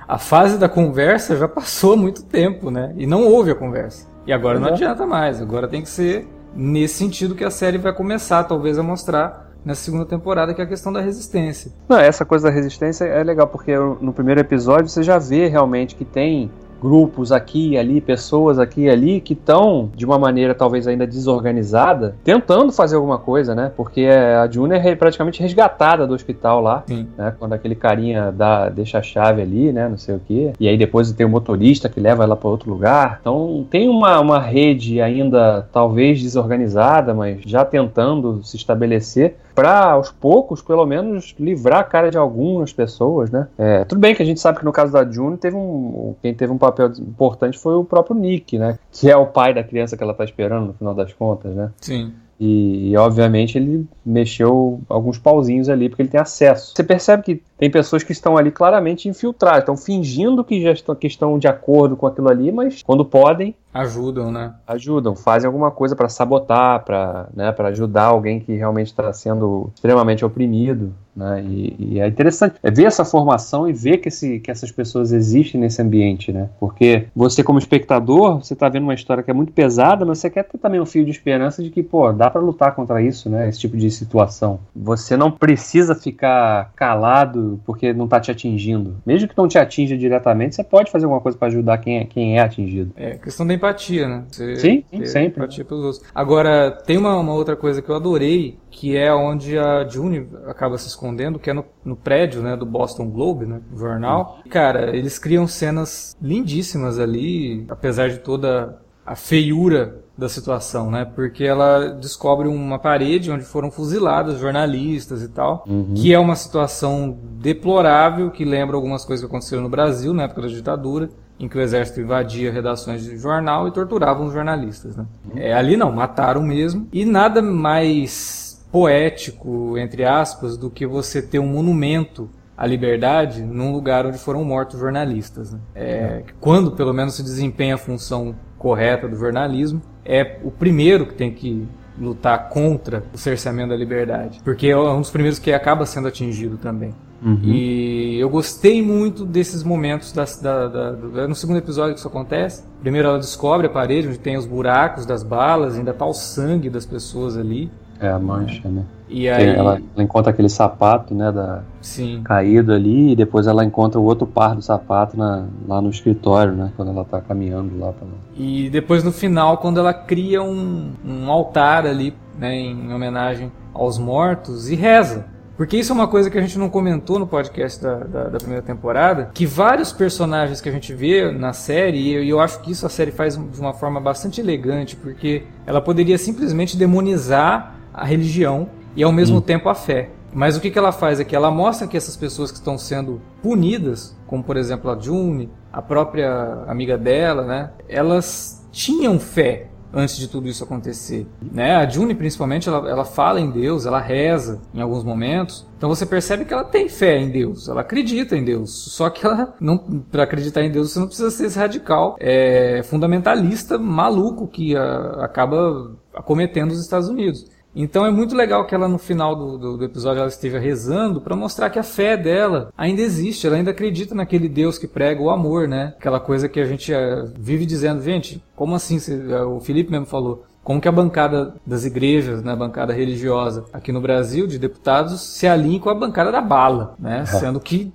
[0.07, 2.93] a fase da conversa já passou há muito tempo, né?
[2.97, 4.07] E não houve a conversa.
[4.27, 5.40] E agora não adianta mais.
[5.40, 9.83] Agora tem que ser nesse sentido que a série vai começar, talvez, a mostrar nessa
[9.83, 11.73] segunda temporada, que é a questão da resistência.
[11.88, 15.95] Não, essa coisa da resistência é legal, porque no primeiro episódio você já vê realmente
[15.97, 16.51] que tem
[16.85, 21.07] grupos aqui e ali, pessoas aqui e ali que estão de uma maneira talvez ainda
[21.07, 23.73] desorganizada, tentando fazer alguma coisa, né?
[23.75, 26.85] Porque a June é praticamente resgatada do hospital lá,
[27.16, 27.35] né?
[27.38, 29.88] Quando aquele carinha dá, deixa a chave ali, né?
[29.88, 30.53] Não sei o quê.
[30.61, 33.18] E aí depois tem o motorista que leva ela para outro lugar.
[33.23, 40.11] Então tem uma, uma rede ainda talvez desorganizada, mas já tentando se estabelecer para aos
[40.11, 43.47] poucos, pelo menos, livrar a cara de algumas pessoas, né?
[43.57, 46.35] É, tudo bem que a gente sabe que no caso da June teve um, quem
[46.35, 48.79] teve um papel importante foi o próprio Nick, né?
[48.90, 51.71] Que é o pai da criança que ela tá esperando no final das contas, né?
[51.81, 52.12] Sim.
[52.38, 56.73] E, e, obviamente ele mexeu alguns pauzinhos ali porque ele tem acesso.
[56.75, 60.94] Você percebe que tem pessoas que estão ali claramente infiltradas, estão fingindo que já estão,
[60.94, 63.55] que estão de acordo com aquilo ali, mas quando podem.
[63.73, 64.55] Ajudam, né?
[64.66, 70.25] Ajudam, fazem alguma coisa para sabotar, para né, ajudar alguém que realmente está sendo extremamente
[70.25, 70.92] oprimido.
[71.16, 71.42] Né?
[71.42, 75.12] E, e, é interessante é ver essa formação e ver que, esse, que essas pessoas
[75.12, 76.48] existem nesse ambiente, né?
[76.59, 80.29] Porque você, como espectador, você está vendo uma história que é muito pesada, mas você
[80.29, 83.31] quer ter também um fio de esperança de que, pô, dá para lutar contra isso,
[83.31, 83.48] né?
[83.48, 84.61] Esse tipo de situação.
[84.74, 88.96] Você não precisa ficar calado porque não está te atingindo.
[89.07, 92.05] Mesmo que não te atinja diretamente, você pode fazer alguma coisa para ajudar quem é,
[92.05, 92.92] quem é atingido.
[92.96, 94.24] É questão da empatia, né?
[94.31, 95.42] Você sim, sim sempre.
[95.42, 96.03] Empatia pelos outros.
[96.14, 100.76] Agora, tem uma, uma outra coisa que eu adorei, que é onde a June acaba
[100.76, 104.40] se escondendo, que é no, no prédio, né, do Boston Globe, né, jornal.
[104.50, 111.04] Cara, eles criam cenas lindíssimas ali, apesar de toda a feiura da situação, né?
[111.04, 115.92] Porque ela descobre uma parede onde foram fuzilados jornalistas e tal, uhum.
[115.94, 120.42] que é uma situação deplorável que lembra algumas coisas que aconteceram no Brasil na época
[120.42, 125.04] da ditadura, em que o exército invadia redações de jornal e torturava os jornalistas, né?
[125.24, 125.38] Uhum.
[125.38, 126.88] É, ali não, mataram mesmo.
[126.92, 128.43] E nada mais
[128.74, 134.42] poético, entre aspas, do que você ter um monumento à liberdade num lugar onde foram
[134.42, 135.52] mortos jornalistas.
[135.52, 135.60] Né?
[135.76, 141.14] É, quando pelo menos se desempenha a função correta do jornalismo, é o primeiro que
[141.14, 145.87] tem que lutar contra o cerceamento da liberdade, porque é um dos primeiros que acaba
[145.87, 146.92] sendo atingido também.
[147.22, 147.42] Uhum.
[147.44, 152.08] E eu gostei muito desses momentos da, da, da, é no segundo episódio que isso
[152.08, 152.64] acontece.
[152.80, 156.68] Primeiro ela descobre a parede onde tem os buracos das balas, ainda tá o sangue
[156.68, 157.70] das pessoas ali.
[158.00, 158.85] É a mancha, né?
[159.09, 159.48] E aí...
[159.48, 161.62] ela, ela, encontra aquele sapato, né, da...
[161.80, 162.22] Sim.
[162.24, 166.52] caído ali, e depois ela encontra o outro par do sapato na, lá no escritório,
[166.52, 167.92] né, quando ela tá caminhando lá.
[167.92, 168.09] Pra...
[168.37, 173.98] E depois no final, quando ela cria um, um altar ali, né, em homenagem aos
[173.98, 175.26] mortos, e reza.
[175.57, 178.38] Porque isso é uma coisa que a gente não comentou no podcast da, da, da,
[178.38, 182.61] primeira temporada, que vários personagens que a gente vê na série, e eu, eu acho
[182.61, 187.76] que isso a série faz de uma forma bastante elegante, porque ela poderia simplesmente demonizar
[187.94, 189.40] a religião e ao mesmo hum.
[189.40, 190.11] tempo a fé.
[190.35, 192.76] Mas o que, que ela faz é que ela mostra que essas pessoas que estão
[192.76, 197.70] sendo punidas, como por exemplo a June, a própria amiga dela, né?
[197.88, 201.26] Elas tinham fé antes de tudo isso acontecer.
[201.40, 201.76] Né?
[201.76, 205.66] A June, principalmente, ela, ela fala em Deus, ela reza em alguns momentos.
[205.76, 208.70] Então você percebe que ela tem fé em Deus, ela acredita em Deus.
[208.92, 212.83] Só que ela não, para acreditar em Deus, você não precisa ser esse radical, é,
[212.83, 217.54] fundamentalista, maluco que a, acaba acometendo os Estados Unidos.
[217.74, 221.20] Então é muito legal que ela no final do, do, do episódio ela esteja rezando
[221.20, 225.20] para mostrar que a fé dela ainda existe, ela ainda acredita naquele Deus que prega
[225.20, 225.94] o amor, né?
[225.98, 228.98] Aquela coisa que a gente uh, vive dizendo, gente, como assim?
[228.98, 230.44] Uh, o Felipe mesmo falou.
[230.62, 235.20] Como que a bancada das igrejas, né, a bancada religiosa aqui no Brasil, de deputados,
[235.20, 237.26] se alinha com a bancada da bala, né?
[237.38, 237.92] Sendo que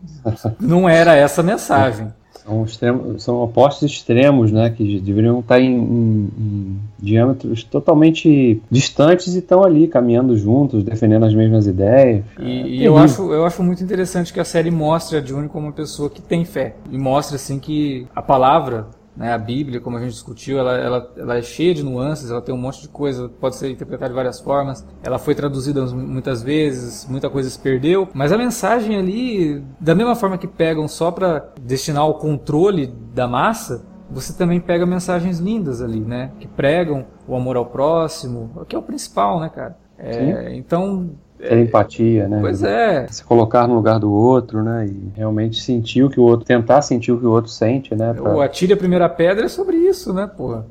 [0.59, 2.13] não era essa a mensagem.
[2.49, 4.69] São, extremos, são opostos extremos, né?
[4.69, 11.25] Que deveriam estar em, em, em diâmetros totalmente distantes e estão ali caminhando juntos, defendendo
[11.25, 12.23] as mesmas ideias.
[12.39, 15.67] E, é, eu, acho, eu acho muito interessante que a série mostre a June como
[15.67, 16.75] uma pessoa que tem fé.
[16.91, 21.13] E mostra assim que a palavra né, a Bíblia, como a gente discutiu, ela, ela,
[21.17, 24.15] ela é cheia de nuances, ela tem um monte de coisa, pode ser interpretada de
[24.15, 24.85] várias formas.
[25.03, 30.15] Ela foi traduzida muitas vezes, muita coisa se perdeu, mas a mensagem ali, da mesma
[30.15, 35.81] forma que pegam só para destinar ao controle da massa, você também pega mensagens lindas
[35.81, 36.31] ali, né?
[36.39, 39.77] Que pregam o amor ao próximo, que é o principal, né, cara?
[39.97, 42.39] É, então ter empatia, né?
[42.41, 43.07] Pois é.
[43.07, 44.85] Se colocar no lugar do outro, né?
[44.85, 48.13] E realmente sentir o que o outro, tentar sentir o que o outro sente, né?
[48.13, 48.35] Pra...
[48.35, 50.65] O Atire a Primeira Pedra é sobre isso, né, porra?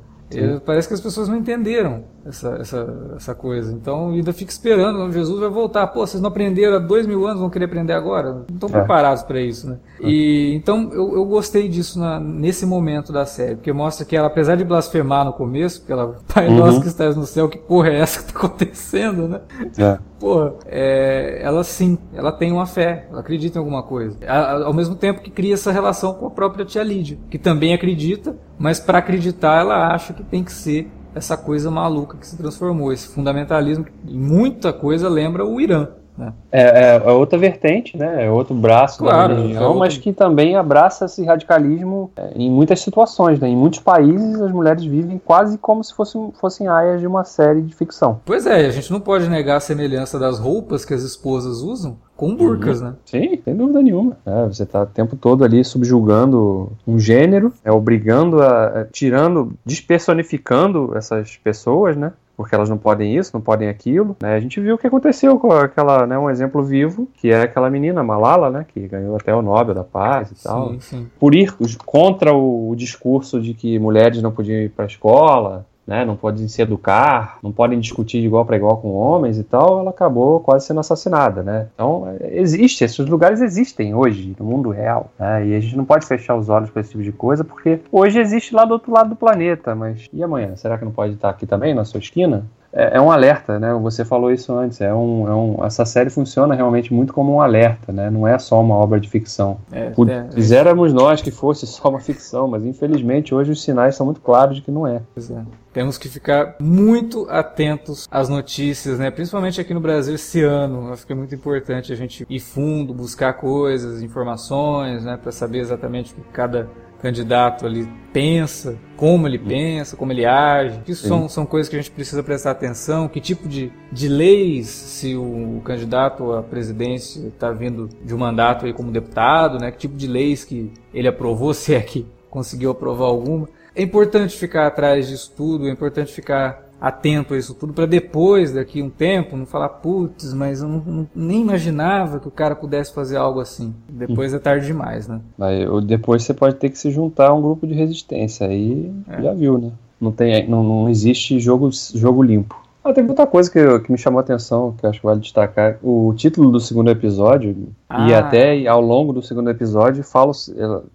[0.65, 3.73] parece que as pessoas não entenderam essa, essa, essa coisa.
[3.73, 5.87] Então ainda fica esperando, Jesus vai voltar.
[5.87, 8.33] Pô, vocês não aprenderam há dois mil anos, vão querer aprender agora?
[8.33, 8.73] Não estão é.
[8.73, 9.79] preparados para isso, né?
[10.01, 10.07] É.
[10.07, 14.27] E então eu, eu gostei disso na, nesse momento da série, porque mostra que ela,
[14.27, 16.57] apesar de blasfemar no começo, porque ela, Pai uhum.
[16.57, 19.41] nosso que estás no céu, que porra é essa que tá acontecendo, né?
[19.79, 19.99] É.
[20.19, 24.17] Porra, é, ela sim, ela tem uma fé, ela acredita em alguma coisa.
[24.27, 27.73] A, ao mesmo tempo que cria essa relação com a própria tia Lídia, que também
[27.73, 32.37] acredita, mas para acreditar ela acha que tem que ser essa coisa maluca que se
[32.37, 32.93] transformou.
[32.93, 35.89] Esse fundamentalismo, em muita coisa, lembra o Irã.
[36.19, 36.33] Né?
[36.51, 38.27] É, é, é, outra vertente, né?
[38.27, 39.79] é outro braço claro, da religião, é outro...
[39.79, 43.39] mas que também abraça esse radicalismo é, em muitas situações.
[43.39, 43.49] Né?
[43.49, 47.63] Em muitos países, as mulheres vivem quase como se fossem, fossem aias de uma série
[47.63, 48.21] de ficção.
[48.25, 51.97] Pois é, a gente não pode negar a semelhança das roupas que as esposas usam
[52.17, 52.89] com burcas, uhum.
[52.89, 52.95] né?
[53.05, 54.17] Sim, sem dúvida nenhuma.
[54.27, 59.53] É, você está o tempo todo ali subjugando um gênero, é obrigando a, a tirando,
[59.65, 62.13] despersonificando essas pessoas, né?
[62.39, 64.17] Porque elas não podem isso, não podem aquilo.
[64.23, 64.37] Né?
[64.37, 67.69] A gente viu o que aconteceu com aquela, né, um exemplo vivo, que é aquela
[67.69, 70.81] menina Malala, né, que ganhou até o Nobel da Paz e sim, tal.
[70.81, 71.09] Sim.
[71.19, 71.53] Por ir
[71.85, 76.15] contra o, o discurso de que mulheres não podiam ir para a escola, né, não
[76.15, 79.89] podem se educar, não podem discutir de igual para igual com homens e tal, ela
[79.89, 81.69] acabou quase sendo assassinada, né?
[81.75, 85.47] Então, existe, esses lugares existem hoje no mundo real, né?
[85.47, 88.21] E a gente não pode fechar os olhos para esse tipo de coisa, porque hoje
[88.21, 90.55] existe lá do outro lado do planeta, mas e amanhã?
[90.57, 92.45] Será que não pode estar aqui também, na sua esquina?
[92.73, 93.73] É, é, um alerta, né?
[93.75, 94.81] Você falou isso antes.
[94.81, 98.11] É um, é um, essa série funciona realmente muito como um alerta, né?
[98.11, 99.59] Não é só uma obra de ficção.
[99.73, 104.05] É, é, Fizéramos nós que fosse só uma ficção, mas infelizmente hoje os sinais são
[104.05, 104.97] muito claros de que não é.
[104.97, 105.43] é.
[105.73, 109.11] Temos que ficar muito atentos às notícias, né?
[109.11, 110.93] Principalmente aqui no Brasil esse ano.
[110.93, 115.17] Acho que é muito importante a gente ir fundo, buscar coisas, informações, né?
[115.17, 116.69] Para saber exatamente o que cada
[117.01, 120.81] candidato ali pensa, como ele pensa, como ele age.
[120.87, 123.09] Isso são, são coisas que a gente precisa prestar atenção.
[123.09, 128.67] Que tipo de, de leis, se o candidato à presidência está vindo de um mandato
[128.67, 129.71] aí como deputado, né?
[129.71, 133.49] Que tipo de leis que ele aprovou, se é que conseguiu aprovar alguma.
[133.75, 138.53] É importante ficar atrás disso tudo, é importante ficar atento a isso tudo para depois,
[138.53, 142.55] daqui um tempo, não falar, putz, mas eu não, não, nem imaginava que o cara
[142.55, 143.75] pudesse fazer algo assim.
[143.89, 145.21] Depois é tarde demais, né?
[145.41, 149.23] Aí, depois você pode ter que se juntar a um grupo de resistência, aí é.
[149.23, 149.73] já viu, né?
[150.01, 152.57] Não, tem, não, não existe jogo, jogo limpo.
[152.85, 155.21] Ah, teve outra coisa que, que me chamou a atenção, que eu acho que vale
[155.21, 155.79] destacar.
[155.83, 158.09] O título do segundo episódio, ah.
[158.09, 160.33] e até ao longo do segundo episódio, fala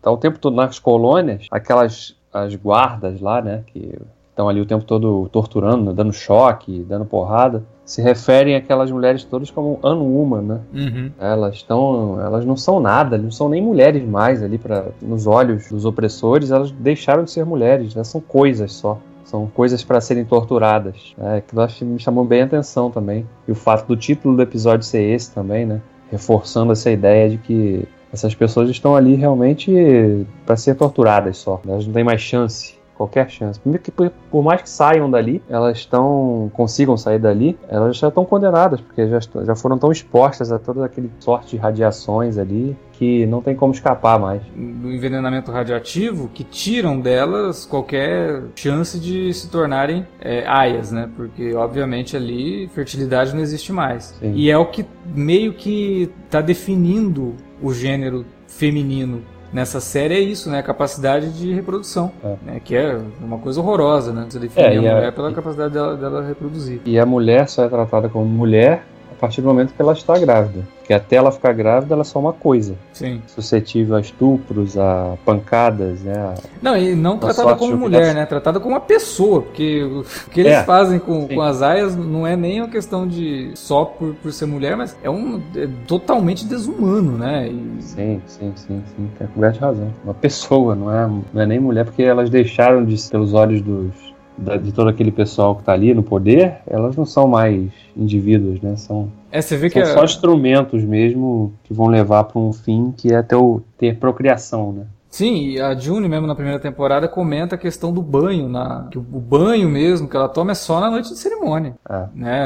[0.01, 3.95] tá o tempo todo nas colônias, aquelas as guardas lá, né, que
[4.33, 9.51] estão ali o tempo todo torturando, dando choque, dando porrada, se referem àquelas mulheres todas
[9.51, 10.59] como unwoman, né?
[10.73, 11.11] Uhum.
[11.19, 15.69] Elas estão, elas não são nada, não são nem mulheres mais ali para nos olhos
[15.69, 18.97] dos opressores, elas deixaram de ser mulheres, elas são coisas só.
[19.23, 21.15] São coisas para serem torturadas.
[21.17, 23.27] É, que me chamou bem a atenção também.
[23.47, 25.81] E o fato do título do episódio ser esse também, né?
[26.11, 31.59] Reforçando essa ideia de que essas pessoas estão ali realmente para ser torturadas só.
[31.67, 33.59] Elas não têm mais chance qualquer chance.
[33.59, 38.07] Primeiro que por, por, mais que saiam dali, elas estão consigam sair dali, elas já
[38.07, 42.75] estão condenadas porque já, já foram tão expostas a toda aquele sorte de radiações ali
[42.93, 44.41] que não tem como escapar mais.
[44.55, 51.09] Do envenenamento radioativo que tiram delas qualquer chance de se tornarem é, aias, né?
[51.15, 54.15] Porque obviamente ali fertilidade não existe mais.
[54.19, 54.33] Sim.
[54.35, 59.21] E é o que meio que está definindo o gênero feminino
[59.53, 60.59] nessa série é isso, né?
[60.59, 62.35] A capacidade de reprodução, é.
[62.45, 62.61] Né?
[62.63, 64.25] que é uma coisa horrorosa, né?
[64.27, 65.11] Você definir é, a mulher a...
[65.11, 66.81] pela capacidade dela, dela reproduzir.
[66.85, 68.83] E a mulher só é tratada como mulher
[69.23, 70.67] partir do momento que ela está grávida.
[70.79, 72.75] Porque até ela ficar grávida, ela é só uma coisa.
[72.91, 73.21] Sim.
[73.25, 76.35] Suscetível a estupros, a pancadas, né?
[76.61, 78.25] Não, e não tratada como mulher, né?
[78.25, 79.41] Tratada como uma pessoa.
[79.41, 83.07] Porque o que eles é, fazem com, com as aias não é nem uma questão
[83.07, 87.47] de só por, por ser mulher, mas é um é totalmente desumano, né?
[87.47, 87.81] E...
[87.81, 89.09] Sim, sim, sim, sim.
[89.17, 89.87] Tem coberta razão.
[90.03, 94.12] Uma pessoa, não é, não é nem mulher, porque elas deixaram de, pelos olhos dos
[94.37, 98.75] de todo aquele pessoal que está ali no poder, elas não são mais indivíduos, né?
[98.75, 100.05] São, é, você vê são que só é...
[100.05, 104.85] instrumentos mesmo que vão levar para um fim que é ter, o, ter procriação, né?
[105.13, 108.97] Sim, e a June mesmo na primeira temporada comenta a questão do banho, na, que
[108.97, 111.75] o banho mesmo que ela toma é só na noite de cerimônia.
[111.87, 112.07] É.
[112.15, 112.41] Né?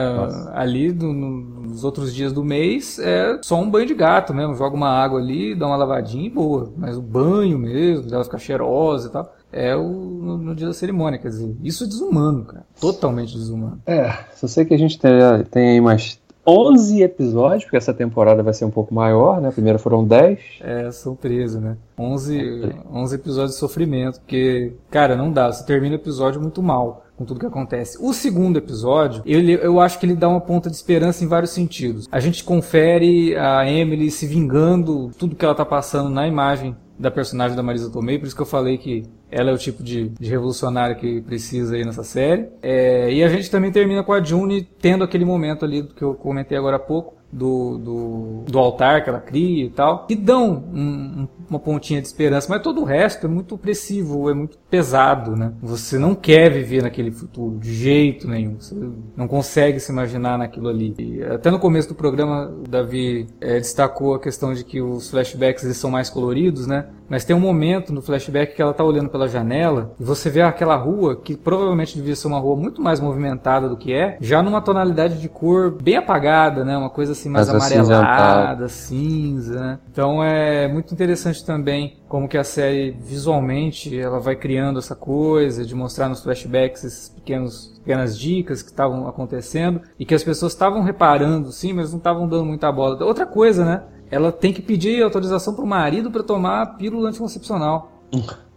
[0.53, 1.29] Ali do, no,
[1.61, 5.17] nos outros dias do mês é só um banho de gato mesmo, joga uma água
[5.17, 6.73] ali, dá uma lavadinha e boa.
[6.75, 10.73] Mas o banho mesmo, ela ficar cheirosa e tal, é o, no, no, dia da
[10.73, 11.19] cerimônia.
[11.19, 12.65] Quer dizer, isso é desumano, cara.
[12.79, 13.81] Totalmente desumano.
[13.85, 15.11] É, só sei que a gente tem,
[15.49, 19.51] tem aí mais 11 episódios, porque essa temporada vai ser um pouco maior, né?
[19.51, 20.39] Primeiro foram 10.
[20.61, 21.77] É, são 13, né?
[21.99, 25.51] 11, 11 episódios de sofrimento, porque, cara, não dá.
[25.51, 27.97] Você termina o episódio muito mal com tudo que acontece.
[27.99, 31.51] O segundo episódio, ele, eu acho que ele dá uma ponta de esperança em vários
[31.51, 32.07] sentidos.
[32.09, 37.11] A gente confere a Emily se vingando tudo que ela tá passando na imagem da
[37.11, 40.09] personagem da Marisa Tomei, por isso que eu falei que ela é o tipo de,
[40.09, 42.47] de revolucionária que precisa aí nessa série.
[42.61, 46.13] É, e a gente também termina com a June tendo aquele momento ali que eu
[46.13, 50.63] comentei agora há pouco, do, do, do, altar que ela cria e tal, que dão
[50.73, 55.35] um, uma pontinha de esperança, mas todo o resto é muito opressivo, é muito pesado,
[55.35, 55.53] né?
[55.61, 58.75] Você não quer viver naquele futuro de jeito nenhum, você
[59.15, 60.93] não consegue se imaginar naquilo ali.
[60.97, 65.09] E até no começo do programa, o Davi é, destacou a questão de que os
[65.09, 66.85] flashbacks eles são mais coloridos, né?
[67.09, 70.41] Mas tem um momento no flashback que ela tá olhando pela janela e você vê
[70.41, 74.43] aquela rua que provavelmente devia ser uma rua muito mais movimentada do que é, já
[74.43, 76.77] numa tonalidade de cor bem apagada, né?
[76.77, 79.79] Uma coisa assim mais amarelada, cinza, né?
[79.89, 85.65] Então é muito interessante também como que a série visualmente ela vai criando essa coisa
[85.65, 90.51] de mostrar nos flashbacks esses pequenos pequenas dicas que estavam acontecendo e que as pessoas
[90.51, 93.01] estavam reparando, sim, mas não estavam dando muita bola.
[93.05, 93.83] Outra coisa, né?
[94.09, 97.91] ela tem que pedir autorização pro marido para tomar a pílula anticoncepcional.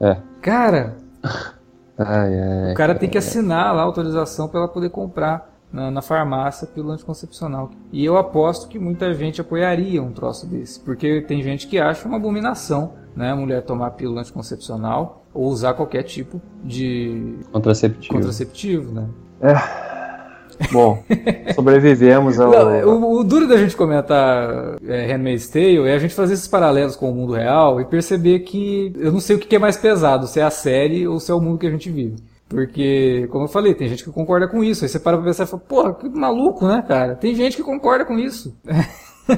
[0.00, 0.16] É.
[0.40, 0.96] Cara,
[1.98, 5.90] ai, ai, o cara tem que assinar lá a autorização para ela poder comprar na,
[5.90, 7.70] na, farmácia pílula anticoncepcional.
[7.92, 12.06] E eu aposto que muita gente apoiaria um troço desse, porque tem gente que acha
[12.06, 18.92] uma abominação, né, a mulher tomar pílula anticoncepcional ou usar qualquer tipo de contraceptivo, contraceptivo
[18.92, 19.08] né?
[19.40, 19.90] É.
[20.72, 21.02] Bom,
[21.54, 22.50] sobrevivemos ao.
[22.50, 26.48] Não, o, o, duro da gente comentar é, Handmaid's Tale é a gente fazer esses
[26.48, 29.76] paralelos com o mundo real e perceber que eu não sei o que é mais
[29.76, 32.16] pesado, se é a série ou se é o mundo que a gente vive.
[32.50, 34.84] Porque, como eu falei, tem gente que concorda com isso.
[34.84, 37.14] Aí você para pra pensar e fala, porra, que maluco, né, cara?
[37.14, 38.54] Tem gente que concorda com isso.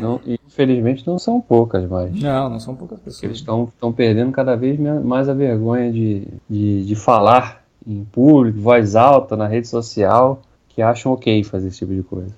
[0.01, 2.19] Não, infelizmente não são poucas mais.
[2.19, 3.23] Não, não são poucas pessoas.
[3.23, 8.97] Eles estão perdendo cada vez mais a vergonha de, de, de falar em público, voz
[8.97, 12.33] alta, na rede social que acham ok fazer esse tipo de coisa.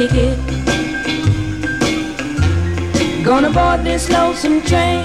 [0.00, 0.38] Ticket.
[3.22, 5.04] Gonna board this lonesome train.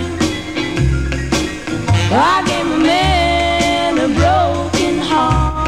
[2.12, 5.68] I gave a man a broken heart,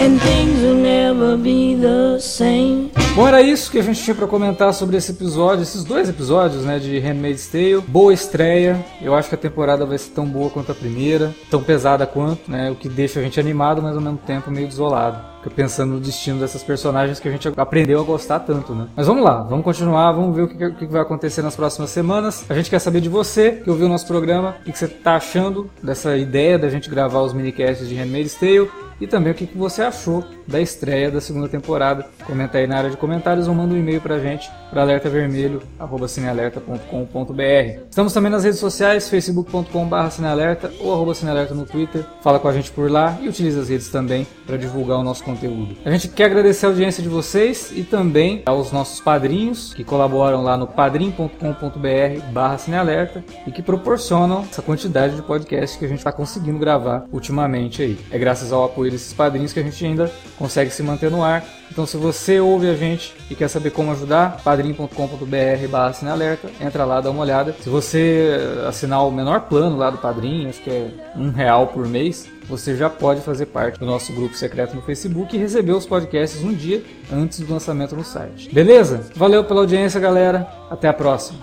[0.00, 2.90] and things will never be the same.
[3.14, 6.64] Bom, era isso que a gente tinha para comentar sobre esse episódio, esses dois episódios,
[6.64, 7.80] né, de Handmaid's Tale.
[7.86, 8.84] Boa estreia.
[9.00, 12.50] Eu acho que a temporada vai ser tão boa quanto a primeira, tão pesada quanto,
[12.50, 15.33] né, o que deixa a gente animado, mas ao mesmo tempo meio desolado.
[15.50, 18.86] Pensando no destino dessas personagens que a gente aprendeu a gostar tanto, né?
[18.96, 22.44] Mas vamos lá, vamos continuar, vamos ver o que, que vai acontecer nas próximas semanas.
[22.48, 25.16] A gente quer saber de você, que ouviu o nosso programa, o que você tá
[25.16, 28.70] achando dessa ideia da gente gravar os minicasts de Handmaid's Tale
[29.00, 32.06] e também o que, que você achou da estreia da segunda temporada.
[32.24, 37.80] Comenta aí na área de comentários ou manda um e-mail pra gente para alertavermelho@cinealerta.com.br.
[37.88, 42.04] Estamos também nas redes sociais, facebook.com/cinealerta ou arroba cinealerta no Twitter.
[42.22, 45.22] Fala com a gente por lá e utiliza as redes também para divulgar o nosso
[45.24, 45.76] conteúdo.
[45.84, 50.42] A gente quer agradecer a audiência de vocês e também aos nossos padrinhos que colaboram
[50.42, 56.58] lá no padrim.com.br/cinealerta e que proporcionam essa quantidade de podcasts que a gente está conseguindo
[56.58, 57.98] gravar ultimamente aí.
[58.10, 61.44] É graças ao apoio desses padrinhos que a gente ainda consegue se manter no ar.
[61.70, 66.84] Então, se você ouve a gente e quer saber como ajudar, padrim.com.br barra alerta, entra
[66.84, 67.54] lá, dá uma olhada.
[67.60, 71.86] Se você assinar o menor plano lá do Padrim, acho que é um real por
[71.86, 75.86] mês, você já pode fazer parte do nosso grupo secreto no Facebook e receber os
[75.86, 76.82] podcasts um dia
[77.12, 78.52] antes do lançamento no site.
[78.52, 79.06] Beleza?
[79.16, 80.46] Valeu pela audiência, galera.
[80.70, 81.38] Até a próxima.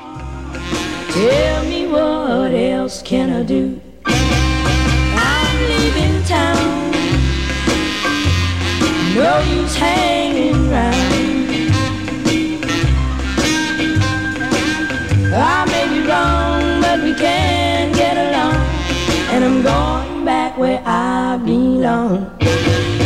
[1.13, 3.81] Tell me what else can I do?
[4.05, 6.90] I'm leaving town.
[9.15, 10.95] No use hanging round.
[15.33, 18.55] I may be wrong, but we can get along.
[19.33, 22.37] And I'm going back where I belong.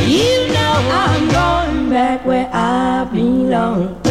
[0.05, 4.01] You know I'm going back where I belong.